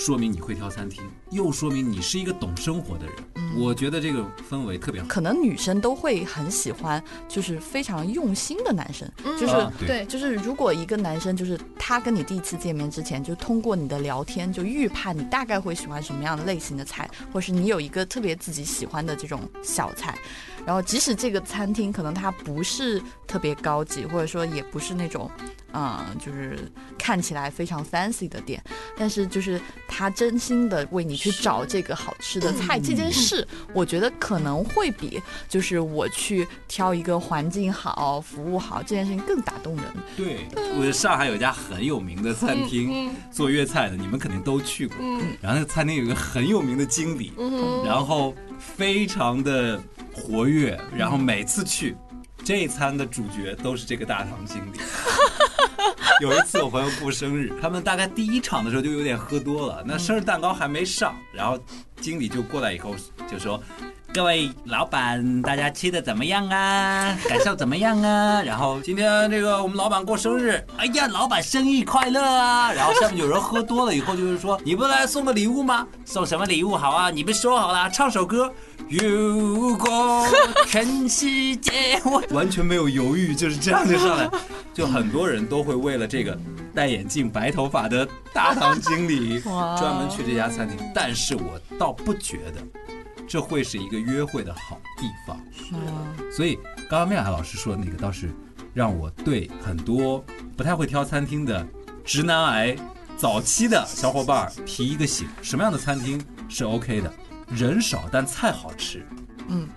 [0.00, 3.14] 说明你会挑餐厅，又说明你是一个懂生活的人。
[3.34, 5.08] 嗯我觉得这个氛围特别好。
[5.08, 9.86] 可能女生都会很喜欢，就是非常用心的男生，就是。
[9.86, 20.16] 对，就是如果一个男生就是他跟你第一次见面之前，就通过你的聊天就预判你大概会喜欢什么样的类型的菜，或是你有一个特别自己喜欢的这种小菜，
[20.70, 25.28] 然后即使这个餐厅可能它不是特别高级，或者说也不是那种，
[25.72, 26.56] 嗯，就是
[26.96, 28.62] 看起来非常 fancy 的店，
[28.96, 39.84] 但是就是他真心的为你去找这个好吃的菜这件事，我觉得可能会比就是我去挑一个环境好、服务好这件事情更打动人。
[40.16, 40.46] 对，
[40.78, 44.96] 我上海有一家很有名的餐厅，做粤菜的，你们肯定都去过。
[45.40, 47.32] 然后那个餐厅有一个很有名的经理，
[47.84, 49.80] 然后非常的
[50.12, 51.96] 活跃，然后每次去，
[52.44, 54.78] 这一餐的主角都是这个大堂经理。
[56.22, 61.58] 有一次我朋友过生日，他们大概第一场的时候就有点喝多了，那生日蛋糕还没上，然后
[62.00, 62.94] 经理就过来以后
[63.28, 63.60] 就说。
[64.12, 67.16] 各位老板，大家吃的怎么样啊？
[67.28, 68.42] 感受怎么样啊？
[68.42, 72.72] 然后今天这个我们老板过生日，哎呀，老板生日快乐啊！
[72.72, 75.86] 然后下面有人喝多了以后就是说，你不来送个礼物吗？
[76.04, 77.10] 送什么礼物好啊？
[77.10, 78.52] 你们说好了，唱首歌。
[78.88, 80.26] 如果
[80.66, 84.28] 全世界我 完全没有犹豫，就是这样就上来，
[84.74, 86.36] 就很多人都会为了这个
[86.74, 89.38] 戴眼镜、白头发的大堂经理
[89.78, 92.60] 专门去这家餐厅，但是我倒不觉得
[93.30, 95.40] 这会是一个约会的好地方。
[95.52, 96.56] 是啊，所以
[96.88, 98.28] 刚刚妙雅老师说的那个倒是
[98.74, 100.22] 让我对很多
[100.56, 101.64] 不太会挑餐厅的
[102.04, 102.76] 直男癌
[103.16, 107.12] 早期的小伙伴儿提一个醒：什么样的餐厅是 OK 的？
[107.46, 109.06] 人少但菜好吃，
[109.46, 109.68] 嗯，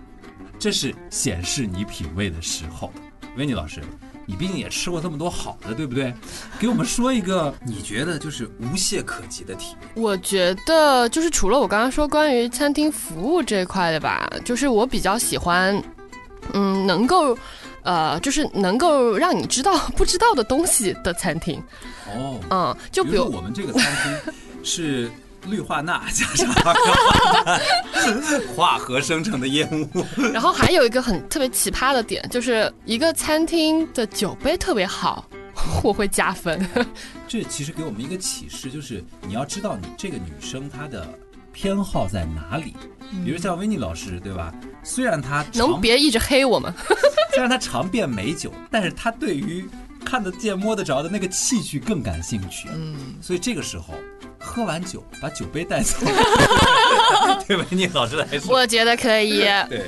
[0.58, 2.92] 这是显示你品味的时候。
[3.36, 3.80] 维尼老师，
[4.26, 6.14] 你毕竟也吃过这么多好的，对不对？
[6.58, 9.90] 给我们说一个你觉得就是无懈可击的体验。
[9.94, 15.82] 我觉得就是除了我刚刚说关于餐厅服务这一块的吧，就是我比较喜欢，
[16.52, 17.36] 嗯，能够，
[17.82, 21.62] 呃，就是能够让你知道不知道的东西的餐厅。
[22.06, 24.32] 哦，嗯，就比如比如我们这个餐厅
[24.62, 25.10] 是
[25.46, 26.52] 氯化钠 加上
[28.54, 30.04] 化合生成的烟雾。
[30.32, 35.28] 然后还有一个很特别奇葩的点，就是一个餐厅的酒杯特别好，
[35.82, 36.68] 我会加分。
[37.28, 41.08] 这其实给我们一个启示，就是你要知道你这个女生她的
[41.52, 42.74] 偏好在哪里。
[43.24, 44.52] 比如像维尼老师，对吧？
[44.82, 46.72] 虽然她能别一直黑我们？
[47.32, 49.68] 虽然他尝遍美酒，但是他对于
[50.04, 52.68] 看得见摸得着的那个器具更感兴趣。
[52.72, 53.94] 嗯，所以这个时候，
[54.54, 55.96] 喝完酒把酒杯带走，
[57.48, 57.66] 对吧？
[57.70, 59.40] 你老师来说，我觉得可以。
[59.68, 59.82] 对，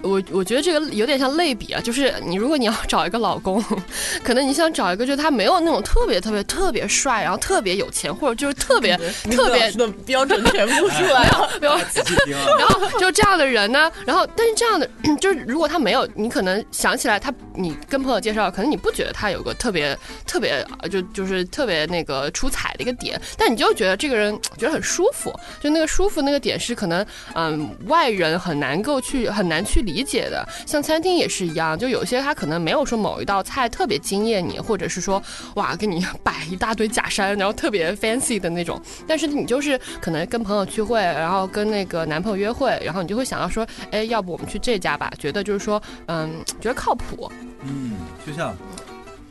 [0.00, 3.62] 我我觉得这个有点像类比啊，就是你如果你要找一个老公，
[4.24, 8.96] 可能你想找一个就是他没有那种特别特别特别帅，然后特别有钱，或者就是特别
[9.30, 11.50] 特别的标准全部出来了。
[11.60, 12.46] 没有，仔细听啊。
[12.58, 14.88] 然后就这样的人呢，然后但是这样的
[15.20, 17.30] 就是如果他没有，你可能想起来他，
[17.60, 19.96] 你跟朋友介绍，可能你不觉得他有个特别
[20.26, 30.46] 特别就就是特别那个出彩的一个点，但你就觉得这个人觉得很舒服，就那个舒服那个点是可能嗯外人很难够去很难去理解的。
[30.66, 35.22] 像餐厅也是一样，就有些他可能没有说某一道菜特别惊艳你，或者是说
[35.54, 45.10] 哇给你摆一大堆假山，然后特别 fancy 的那种，但是你就是可能跟朋友聚会，然后跟那个男朋友约会，然后你就会想到说，哎，要不我们去这家吧？
[45.18, 47.30] 觉得就是说，嗯，觉得靠谱。
[47.62, 47.92] 嗯，
[48.26, 48.54] 就像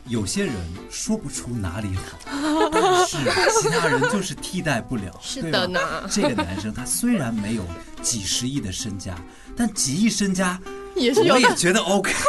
[0.07, 0.55] 有些人
[0.89, 2.17] 说不出哪里好，
[2.71, 3.17] 但是
[3.61, 5.19] 其他人就是替代不了。
[5.21, 5.79] 是的呢。
[6.09, 7.63] 这个男生他虽然没有
[8.01, 9.15] 几十亿的身家，
[9.55, 10.59] 但几亿身家
[10.95, 12.13] 也是有我也觉得 OK。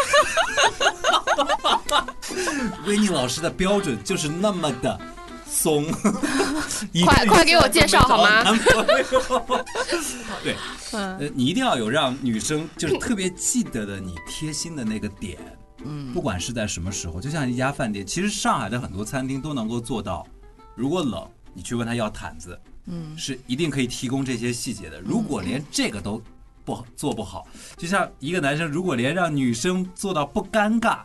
[2.87, 5.01] 维尼老师的标准就是那么的
[5.49, 5.87] 松，
[7.05, 8.43] 快快给我介绍好吗？
[8.43, 9.65] 男朋友。
[10.43, 10.57] 对，
[10.93, 15.39] 呃，你一定要有让女生就是特别记得的你贴心的那个点。
[15.85, 20.27] 嗯，不管是在什么时候，就像一家饭店，其实上海的很多餐厅都能够做到。
[20.75, 25.01] 如果冷，你去问他要毯子，嗯，是一定可以提供这些细节的。
[25.01, 26.23] 如果连这个都
[26.65, 31.01] 不好做不好，就像一个男生如果连让女生做到不尴尬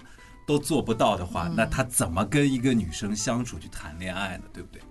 [0.46, 4.44] 都做不到的话，那他怎么跟一个女生相处去谈恋爱呢？
[4.54, 4.82] 对不对？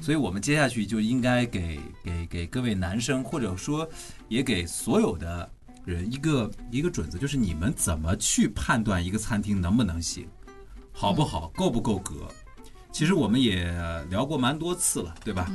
[0.00, 3.88] 所以我们接下去就应该给给给各位男生，或者说
[4.28, 5.50] 也给所有的
[5.84, 10.28] 人一个一个准则，就是你们怎么去判断一个餐厅能不能行，
[10.92, 12.28] 好不好，够不够格。
[12.92, 13.64] 其实我们也
[14.10, 15.50] 聊过蛮多次了，对吧？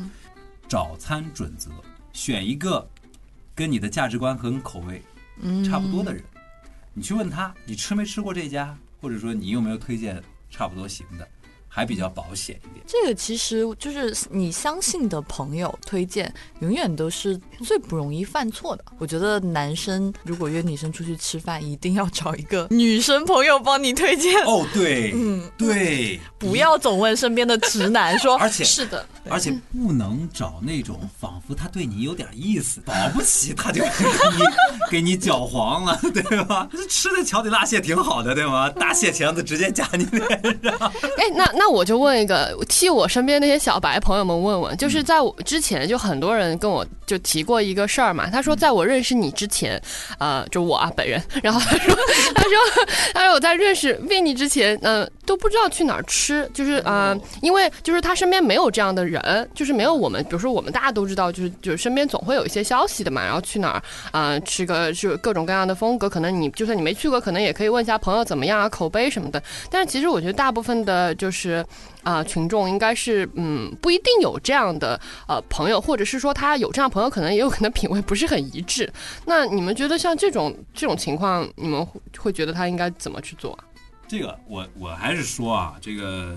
[0.67, 1.69] 早餐准则，
[2.11, 2.85] 选一个
[3.55, 5.01] 跟你的价值观和口味
[5.63, 6.23] 差不多的人，
[6.93, 11.27] 你去问他，你吃没吃过这家，或者说你有没有推荐差不多行的，
[11.77, 12.83] 还比较保险一点。
[12.87, 18.83] 这个其实就是你相信的朋友推荐，永远都是最不容易犯错的。
[18.97, 28.35] 我觉得男生如果约女生出去吃饭，一定要找一个女生朋友帮你推荐，哦，对，嗯，对，不要总问身边的直男说。
[28.39, 34.43] 而且是的，而且不能找那种仿佛他对你有点意思，保不齐他就给你
[34.91, 36.67] 给你搅黄了， 对吧？
[36.89, 38.69] 吃的桥底辣蟹挺好的，对吗？
[38.79, 40.27] 大蟹钳子直接夹你脸
[40.63, 40.91] 上。
[41.17, 49.81] 哎，那那我就问一个，替我身边那些小白朋友们问问，就是在我之前就很多人跟我就提过一个事儿嘛，他说在我认识你之前，
[50.19, 51.95] 呃，就我啊本人，然后他说
[52.35, 52.51] 他说
[53.13, 69.41] 他说我在认识 i n 之前，嗯、都不知道去哪儿吃，就是呃，因为就是他身边没有这样的人，人就是没有我们，比如说我们大家都知道，就是就是身边总会有一些消息的嘛，然后去哪儿，呃，吃个就各种各样的风格，可能你就算你没去过，可能也可以问一下朋友怎么样啊，口碑什么的。
[69.69, 71.65] 但是其实我觉得大部分的就是
[72.03, 78.91] 啊、群众应该是嗯不一定有这样的呃朋友，或者是说他有这样朋友，可能也有可能品味不是很一致。
[79.25, 83.57] 那你们觉得像这种这种情况，你们会会觉得他应该怎么去做？
[84.07, 86.33] 这个我我还是说啊，这个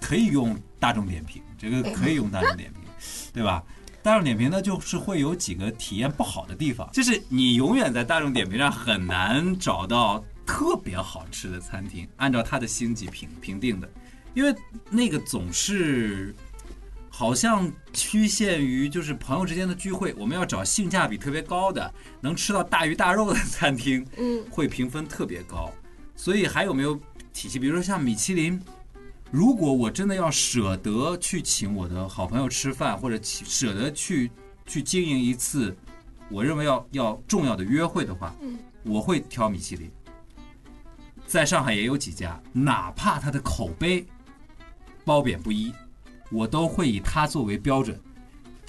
[0.00, 2.82] 可以用大众点评，这个可以用大众点评，
[3.32, 3.62] 对吧？
[4.02, 13.88] 大众点评呢，就是会有几个体验不好的地方，就是你永远在大众点评上很难找到特别好吃的餐厅，按照它的星级评评定的，
[14.32, 14.54] 因为
[14.88, 16.34] 那个总是
[17.10, 25.70] 好像局限于就是朋友之间的聚会，我们要找性价比特别高的，能吃到大鱼大肉的餐厅，嗯，会评分特别高。
[26.16, 26.98] 所以还有没有
[27.34, 27.58] 体系？
[27.58, 28.58] 比如说像米其林，
[29.30, 34.30] 如果我真的要舍得去请我的好朋友吃饭，或者舍得去
[34.66, 35.76] 去经营一次
[36.28, 38.34] 我认为要要重要的约会的话，
[38.82, 39.90] 我会挑米其林。
[41.26, 44.04] 在上海也有几家，哪怕它的口碑
[45.04, 45.72] 褒贬不一，
[46.30, 48.00] 我都会以它作为标准。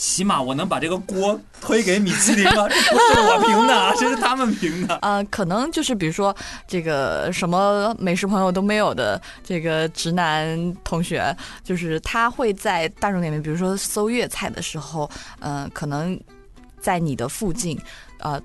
[0.01, 2.67] 起码我能把这个锅推给米其林吗？
[2.73, 4.95] 这不是我评的啊， 这是他们评的。
[5.03, 6.35] 呃，可能就是比如说
[6.67, 11.23] 这个什么美食朋友都没有的这个直男同学，
[11.63, 15.07] 就是他会在大众点评，比如说搜粤菜的时候，
[15.39, 16.19] 呃，可能
[16.79, 17.79] 在你的附近，
[18.21, 18.41] 呃。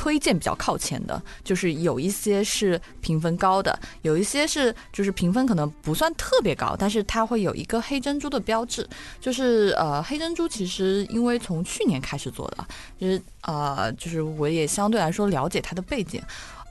[0.00, 8.88] 推荐比较靠前的，就是有一些是评分高的，有一些是就是评分可能不算特别高，但是它会有一个黑珍珠的标志。
[9.20, 12.66] 就是呃，黑珍珠其实因为从去年开始做的，
[12.98, 16.22] 就是呃，就是我也相对来说了解它的背景。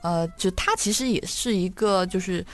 [0.02, 2.44] 呃，就它其实也是一个就是。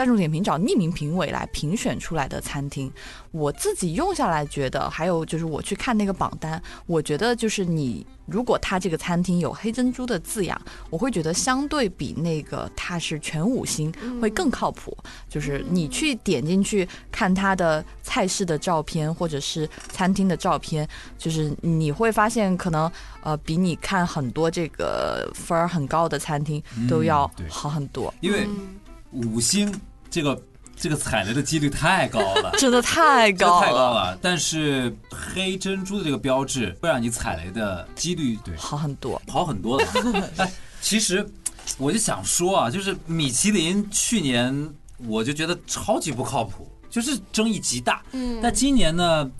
[0.00, 2.90] 大众点评找匿名评委来评选出来的餐厅，
[3.32, 10.58] 我自己用下来觉得，还有就是我去看那个榜单，我觉得就是你如果它这个餐厅有黑珍珠的字样，
[10.88, 14.96] 我会觉得相对比那个它是全五星会更靠谱。
[15.28, 22.90] 就是你去点进去看它的菜式的照片或者是餐厅的照片，就是你会发现可能
[23.22, 28.14] 呃比你看很多这个分儿很高的餐厅都要好很多。
[28.20, 28.80] 因为嗯
[29.12, 29.70] 五星
[30.10, 30.42] 这个
[30.76, 32.50] 这个踩雷的几率太高了。
[32.58, 39.20] 真的太这高太高了，但是黑珍珠的这个标志会让你踩雷的几率对好很多。
[39.28, 39.86] 好很多了。
[40.38, 41.26] 哎，其实
[41.78, 44.74] 我就想说啊，就是米其林去年
[45.06, 48.02] 我就觉得超级不靠谱，就是争议极大。
[48.12, 49.30] 嗯但今年呢，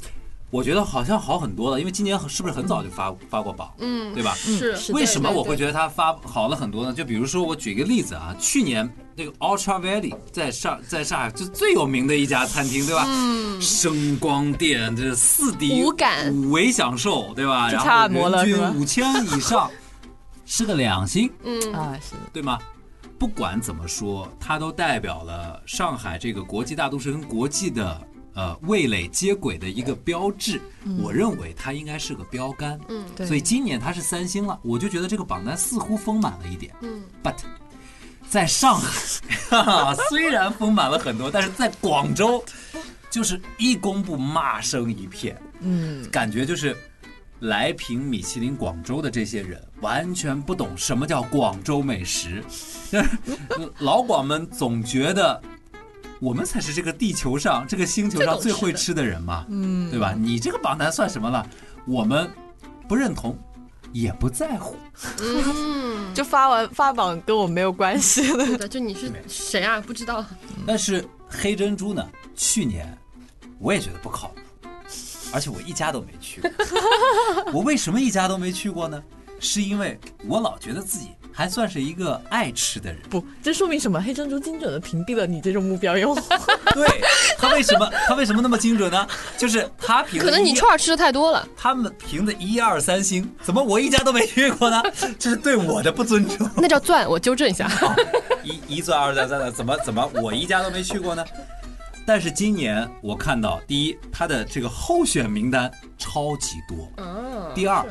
[0.51, 4.35] 我觉得好像好很多了，因为今年是不是很早就发发过榜，嗯对吧？
[4.35, 6.93] 是是为什么我会觉得得它发好了很多呢？
[6.93, 13.05] 就比如说，我举一个例子啊，去年那个 Ultra Valley 在上在上海就最有名的一家餐厅，对吧？
[13.07, 17.69] 嗯声光电这四 D 五感五维享受，对吧？
[17.71, 19.71] 然就差按后人均五千以上，
[20.47, 22.59] 是个两星，嗯啊，是的对吗？
[23.19, 28.01] 不管怎么说，它都代表了上海这个国际大都市跟国际的
[28.35, 30.61] 呃味蕾接轨的一个标志。
[31.03, 32.79] 我认为它应该是个标杆。
[32.88, 36.75] 嗯对，所以今年它是三星了，我就觉得这个榜单似乎丰满了一点。
[36.81, 37.37] 嗯 But
[38.29, 38.95] 在上海，
[40.09, 42.45] 虽然丰满了很多，但是在广州，
[43.11, 46.77] 就是一公布骂声一片，嗯，感觉就是
[47.40, 52.43] 来评米其林广州的这些人完全不懂什么叫广州美食，
[52.93, 53.09] 就是
[53.81, 55.43] 老广们总觉得。
[56.20, 60.14] 我们才是这个地球上、这个星球上最会吃的人嘛，嗯，对吧？
[60.16, 61.44] 你这个榜单算什么了？
[61.87, 62.30] 我们
[62.87, 63.37] 不认同，
[63.92, 64.76] 也不在乎。
[65.20, 68.44] 嗯， 就发完发榜跟我没有关系了。
[68.44, 69.80] 对的，就你是谁啊？
[69.80, 70.24] 不知道。
[70.66, 72.06] 但是黑珍珠呢，
[72.37, 72.96] 去年
[73.59, 74.68] 我也觉得不靠谱，
[75.33, 76.50] 而且我一家都没去过。
[77.52, 79.02] 我为什么一家都没去过呢？
[79.42, 83.00] 是因为我老觉得自己还算是一个爱吃的人。
[83.09, 83.98] 不，这说明什么？
[83.98, 86.22] 黑珍珠精准的屏蔽了你这种目标用户。
[86.74, 86.87] 对
[87.38, 89.09] 他为什么他为什么那么精准呢？
[89.38, 91.48] 就是他评的可能你串儿吃的太多了。
[91.57, 94.83] 他们评的一二三星，怎么我一家都没去过呢？
[95.18, 96.46] 这是对我的不尊重。
[96.59, 97.70] 那叫钻，我纠正一下。
[98.44, 101.24] 一一钻二钻三钻，怎么怎么我一家都没去过呢？
[102.05, 107.83] 但是今年我看到，第一，他的这个候选名单超级多；哦第二，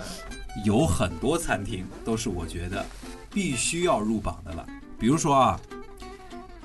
[0.63, 2.85] 有很多餐厅都是我觉得
[3.39, 4.65] 必须要入榜的了。
[4.99, 5.57] 比如说啊，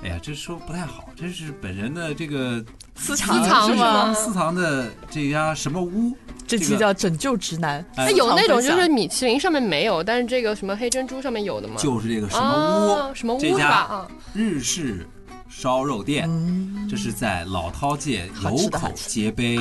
[0.03, 2.61] 哎呀，这说不太好，这是本人的这个
[2.95, 6.13] 私藏藏吗私藏的这家什么屋？
[6.45, 7.79] 这期叫拯救直男。
[7.95, 11.75] 哎那有那种就是米其林上面没有，但是这个什么黑珍珠上面有的吗？
[11.77, 12.91] 就是这个什么屋？
[12.91, 13.53] 哦什么屋是吧？
[13.53, 15.07] 这家啊，日式
[15.47, 19.57] 烧肉店，嗯，这是在老饕界有口皆碑。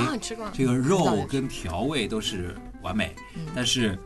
[0.53, 3.97] 这个肉跟调味都是完美，嗯但是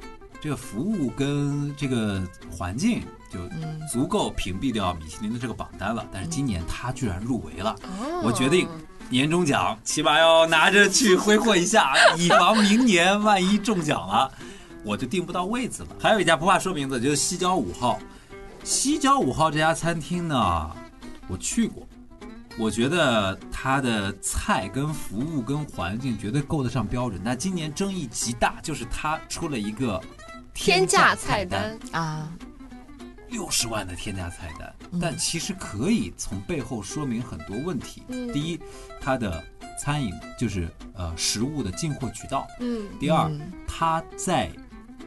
[0.41, 6.07] 这个服务跟这个环境就嗯足够屏蔽掉米其林的这个榜单了。
[6.13, 8.69] 但是今年它居然入围了，哦我决定
[9.11, 14.31] 年终奖起码要拿着去挥霍一下，以防明年万一中奖了，
[14.85, 15.89] 我就订不到位子了。
[15.99, 17.99] 还有一家不怕说名字，就是西郊五号。
[18.65, 20.71] 西郊五号这家餐厅呢，
[21.27, 21.89] 我去过，
[22.59, 27.19] 我觉得它的菜跟服务跟环境绝对够得上标准。
[27.25, 29.99] 但今年争议极大，就是它出了一个
[30.59, 32.33] 天价菜菜单，啊，
[33.29, 34.99] 六十万的天价菜单，嗯。
[35.01, 38.03] 但其实可以从背后说明很多问题。
[38.09, 38.31] 嗯。
[38.33, 38.59] 第一，
[39.01, 39.43] 它的
[39.81, 42.89] 餐饮就是呃食物的进货渠道；嗯。
[42.99, 44.51] 第二嗯，它在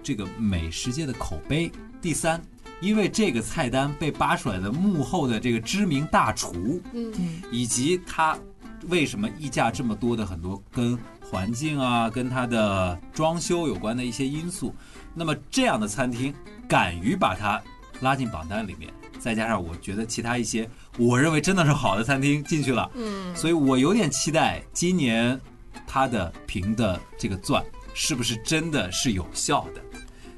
[0.01, 1.69] 这个美食界的口碑；
[2.01, 2.41] 第三，
[2.79, 7.13] 因为这个菜单被扒出来的幕后的这个知名大厨，嗯。
[7.51, 8.39] 以及它
[8.87, 10.97] 为什么溢价这么多的很多跟
[11.29, 14.73] 环境啊、跟它的装修有关的一些因素，
[15.13, 16.33] 那么这样的餐厅
[16.67, 17.61] 敢于把它
[17.99, 25.39] 拉进榜单里面，再加上我觉得其他一些我认为真的是好的餐厅进去了，嗯，所以我有点期待今年
[25.85, 29.90] 它的评的这个钻是不是真的是有效的。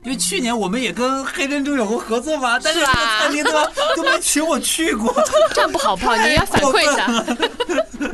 [0.04, 3.52] 因为去年我们也跟黑珍珠有过合作嘛，但是这个餐厅都
[3.96, 5.14] 都没请我去过，
[5.54, 7.26] 这样不好不好，你也要反馈一下。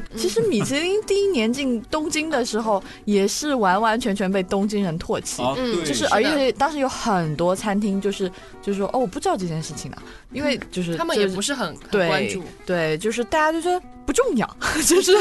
[0.15, 5.41] 其实米其林第一年进东京的时候，也是完完全全被东京人唾弃。
[5.41, 8.29] 啊，嗯，就是，而且当时有很多餐厅，就是
[8.61, 9.97] 就是说，哦，我不知道这件事情的，
[10.33, 15.13] 因为就是他们也不是很很关注，对，就是大家就说不重要， 就是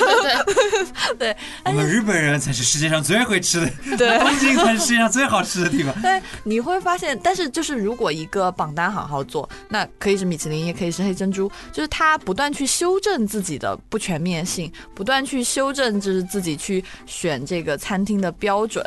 [1.17, 4.19] 对，我们日本人才是世界上最会吃的，对。
[4.19, 5.95] 东京才是世界上最好吃的地方。
[6.03, 18.85] 但你你会发现，但是就是如果一个榜单好好做，那可以是米其林，也可以是黑珍珠，就是他不断去修正自己的不全面性，不断去修正就是自己去选这个餐厅的标准。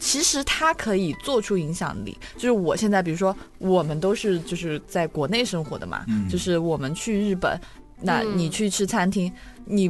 [0.00, 7.56] 其实它可以做出影响力，就是我现在，比如说我们都是就是在国内生活的嘛，就是我们去日本，
[8.00, 9.32] 那你去吃餐厅，
[9.64, 9.88] 你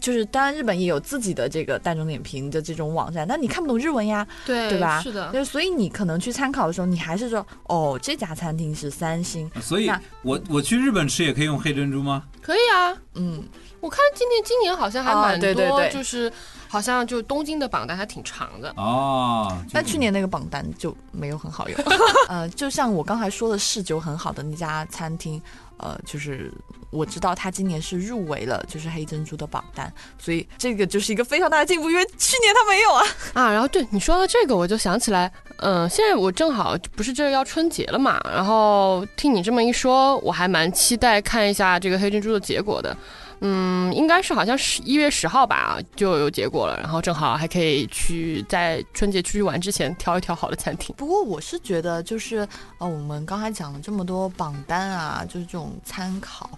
[0.00, 9.90] 就是当然日本也有自己的这个大众点评的这种网站，但你看不懂日文呀，对对吧是的，就所以你可能去参考的时候，你还是说哦，这家餐厅是三星，所以
[10.22, 12.24] 我我去日本吃也可以用黑珍珠吗？
[12.40, 12.96] 可以啊。
[13.14, 13.42] 嗯，
[13.80, 16.32] 我看今年今年好像还哦蛮多，对对对就是
[16.68, 18.72] 好像就东京的榜单还挺长的。
[18.76, 21.78] 哦，但去年那个榜单就没有很好用。
[22.28, 25.42] 呃，就像我刚才说的试酒很好的那家餐厅，
[25.80, 26.52] 呃，就是
[26.90, 33.04] 我知道他今年是入围了，就是黑珍珠的榜单，所以这个就是一个非常大的进步，因为去年他没有啊。
[33.34, 42.96] 啊，然后对你说到这个，我就想起来，嗯、现在我正好不是这要春节了嘛，然后听你这么一说，我还蛮期待看一下这个黑珍珠的结果的。
[43.40, 50.94] 嗯，应该是好像是一月十号吧就有结果了，然后正好还可以去在春节出去玩之前挑一挑好的餐厅。
[50.96, 52.46] 不过我是觉得，就是
[52.78, 56.50] 呃，我们刚才讲了这么多榜单啊，就是这种参考。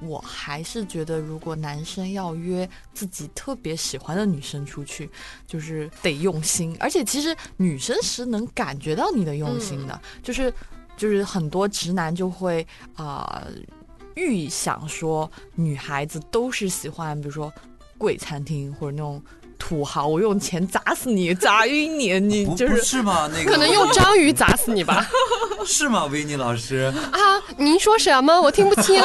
[0.00, 5.10] 我还是觉得，如果男生要约自己特别喜欢的女生出去，
[5.44, 10.54] 就是得用心，而且其实女生是能感觉到你的用心的，就是
[10.96, 12.64] 就是很多直男就会
[12.94, 13.42] 啊、
[14.18, 17.52] 预想说女孩子都是喜欢，比如说
[17.96, 19.22] 贵餐厅或者那种
[19.58, 23.30] 土豪，我用钱砸死你，砸晕你，你 就是是吗？
[23.32, 25.06] 那个可能用章鱼砸死你吧？
[25.64, 26.06] 是吗？
[26.06, 27.18] 维尼老师， 啊，
[27.56, 28.40] 您说什么？
[28.40, 29.00] 我听不清。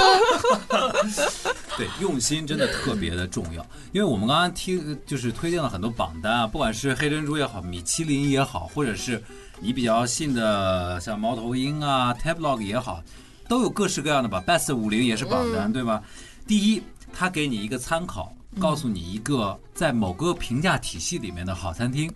[1.76, 9.22] 对，用心真的特别的重要，因为我们刚刚听就是推荐了很多榜单啊，不管是黑珍珠也好，米其林也好，或者是
[9.59, 13.01] 你比较信的像猫头鹰啊、Tablog 也好，
[13.48, 14.44] 都有各式各样的吧。
[14.46, 16.02] Best 五零也是榜单，对吧？
[16.48, 16.84] 第一，
[17.14, 22.10] 它给你一个参考，告诉你一个在某个评价体系里面的好餐厅；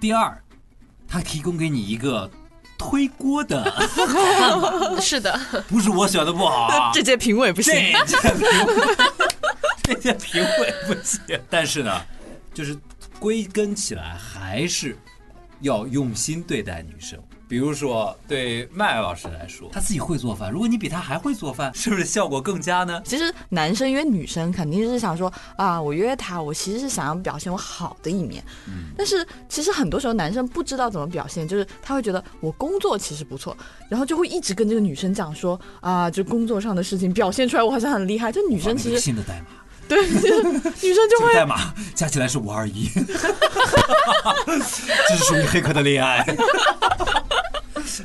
[0.00, 0.36] 第二，
[1.06, 2.30] 它提供给你一个
[2.76, 3.72] 推锅的，
[5.02, 5.38] 是的，
[5.68, 7.74] 不是我选的不好啊， 这届评委不行。
[8.06, 8.96] 这届评委，
[9.82, 11.20] 这届评委不行。
[11.50, 12.00] 但是呢，
[12.54, 12.78] 就是
[13.18, 14.96] 归根起来还是
[15.60, 17.18] 要用心对待女生。
[17.48, 23.00] 比如说，对麦老师来说，他自己会做饭，如果你比他还会做饭，是不是效果更佳呢？
[23.04, 28.44] 其实男生约女生肯定是想说啊，我约她，我其实是想要表现我好的一面。
[28.66, 33.56] 嗯但是其实很多时候男生不知道怎么表现，就是他会觉得我工作其实不错，
[33.88, 38.30] 然后就会一直跟这个女生讲说啊，就工作上的事情表现出来我好像很厉害。
[38.30, 39.46] 这女生其实新的代码，
[39.88, 42.88] 对，就是女生就会这代码加起来是五二一，
[45.08, 46.24] 这是属于黑客的恋爱，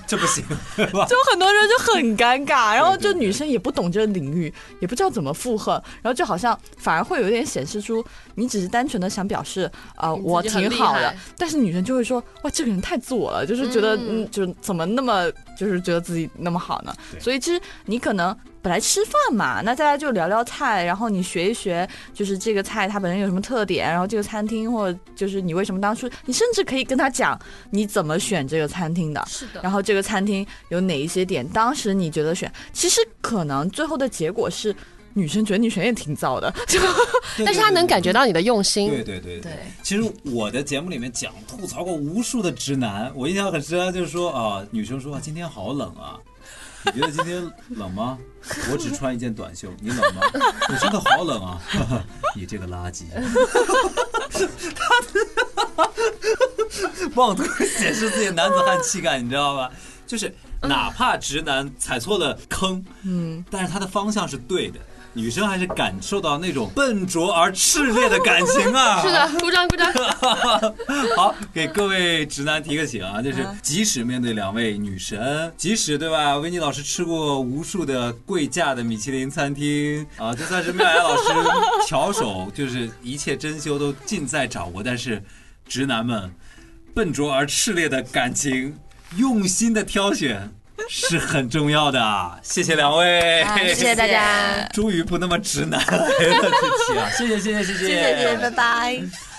[0.07, 0.43] 这不行？
[0.77, 8.03] 就很多人就很尴尬，然后就女生也不懂这个领域，也不知道怎么附和，然后就好像反而会有点显示出
[8.35, 16.93] 你只是单纯的想表示啊、我挺好的，但是女生就会说哇这个人太自我了，就是觉得嗯嗯就怎么那么就是觉得自己那么好呢？
[17.19, 27.39] 所以其实你可能本来吃饭嘛，那大家就聊聊菜，然后你学一学就是这个菜它本身有什么特点，然后这个餐厅或者就是你为什么当初，你甚至可以跟他讲
[27.71, 29.23] 你怎么选这个餐厅的。
[29.27, 29.61] 是的。
[29.61, 34.73] 然后这个餐厅有哪一些点，当时你觉得选，其实可能最后的结果是
[35.13, 36.79] 女生觉得你选也挺早的， 就
[37.45, 38.89] 但是他能感觉到你的用心。
[38.89, 39.51] 对对对对
[39.81, 46.19] 其实我的节目里面讲吐槽过无数的直男，我印象很深，就是说啊、女生说、啊、今天好冷啊，
[46.93, 48.17] 你觉得今天冷吗？
[48.71, 50.21] 我只穿一件短袖，你冷吗？
[50.69, 51.61] 我真的好冷啊！
[52.35, 53.05] 你这个垃圾，
[54.75, 55.89] 他
[57.15, 59.71] 妄图显示自己男子汉气概，你知道吧？
[60.05, 64.79] 就是哪怕直男踩错了坑，嗯，但是他的方向是对的。
[65.15, 69.01] 女生还是感受到那种笨拙而炽烈的感情啊！
[69.05, 69.93] 是的，鼓掌鼓掌。
[71.15, 81.23] 好，给各位直男提个醒啊，就是嗯即使面对两位女神，即使对吧，维尼老师吃过无数的贵价的米其林餐厅啊，就算是妙雅老师
[81.87, 85.23] 巧手，就是一切珍馐都尽在掌握，但是
[85.67, 86.33] 直男们
[86.95, 88.75] 笨拙而炽烈的感情，
[89.17, 90.51] 用心的挑选。
[90.89, 96.07] 是很重要的，谢谢两位，谢谢大家， 终于不那么直男了，
[97.17, 99.32] 谢谢，谢谢，谢谢，谢谢，拜拜。